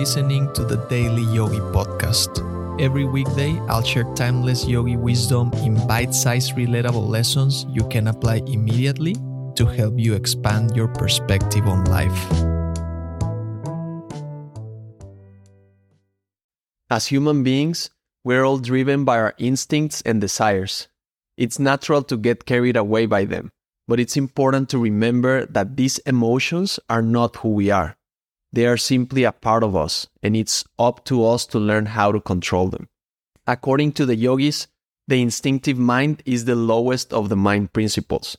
[0.00, 2.40] listening to the Daily Yogi Podcast.
[2.80, 8.40] Every weekday, I'll share timeless yogi wisdom in bite sized, relatable lessons you can apply
[8.46, 9.12] immediately
[9.56, 12.16] to help you expand your perspective on life.
[16.88, 17.90] As human beings,
[18.24, 20.88] we're all driven by our instincts and desires.
[21.36, 23.50] It's natural to get carried away by them,
[23.86, 27.99] but it's important to remember that these emotions are not who we are.
[28.52, 32.10] They are simply a part of us, and it's up to us to learn how
[32.12, 32.88] to control them.
[33.46, 34.66] According to the yogis,
[35.06, 38.36] the instinctive mind is the lowest of the mind principles.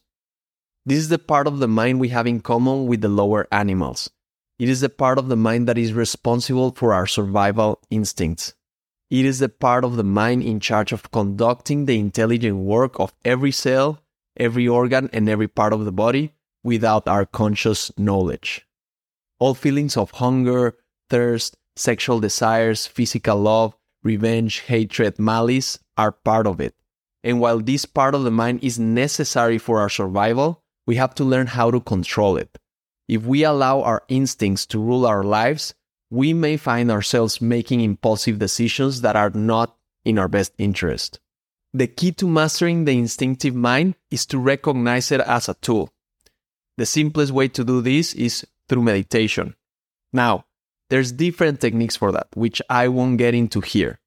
[0.86, 4.10] This is the part of the mind we have in common with the lower animals.
[4.58, 8.54] It is the part of the mind that is responsible for our survival instincts.
[9.10, 13.14] It is the part of the mind in charge of conducting the intelligent work of
[13.26, 14.00] every cell,
[14.38, 16.34] every organ, and every part of the body
[16.64, 18.66] without our conscious knowledge.
[19.42, 20.78] All feelings of hunger,
[21.10, 26.76] thirst, sexual desires, physical love, revenge, hatred, malice are part of it.
[27.24, 31.24] And while this part of the mind is necessary for our survival, we have to
[31.24, 32.56] learn how to control it.
[33.08, 35.74] If we allow our instincts to rule our lives,
[36.12, 41.20] we may find ourselves making impulsive decisions that are not in our best interest.
[41.74, 45.92] The key to mastering the instinctive mind is to recognize it as a tool.
[46.78, 49.54] The simplest way to do this is through meditation.
[50.14, 50.46] Now,
[50.90, 54.00] there's different techniques for that, which I won't get into here.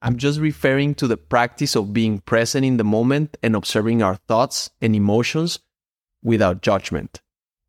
[0.00, 4.14] I'm just referring to the practice of being present in the moment and observing our
[4.14, 5.58] thoughts and emotions
[6.22, 7.22] without judgment.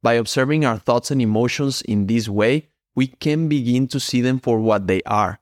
[0.04, 4.40] By observing our thoughts and emotions in this way, we can begin to see them
[4.40, 5.40] for what they are,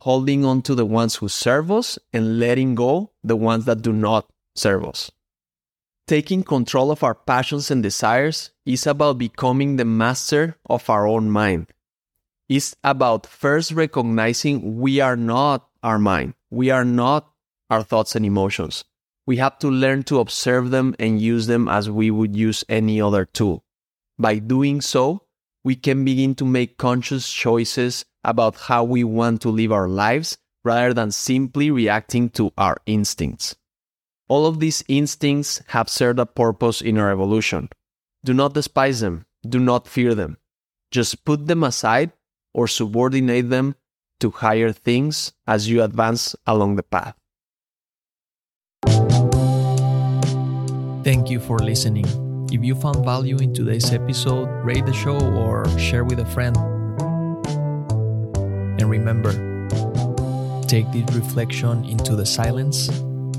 [0.00, 3.92] holding on to the ones who serve us and letting go the ones that do
[3.92, 5.10] not serve us.
[6.06, 11.32] Taking control of our passions and desires is about becoming the master of our own
[11.32, 11.66] mind.
[12.48, 16.34] It's about first recognizing we are not our mind.
[16.48, 17.32] We are not
[17.70, 18.84] our thoughts and emotions.
[19.26, 23.00] We have to learn to observe them and use them as we would use any
[23.00, 23.64] other tool.
[24.16, 25.22] By doing so,
[25.64, 30.38] we can begin to make conscious choices about how we want to live our lives
[30.62, 33.56] rather than simply reacting to our instincts.
[34.28, 37.68] All of these instincts have served a purpose in our evolution.
[38.24, 40.38] Do not despise them, do not fear them.
[40.90, 42.12] Just put them aside
[42.52, 43.76] or subordinate them
[44.18, 47.14] to higher things as you advance along the path.
[51.04, 52.06] Thank you for listening.
[52.50, 56.56] If you found value in today's episode, rate the show or share with a friend.
[58.80, 59.30] And remember,
[60.66, 62.90] take this reflection into the silence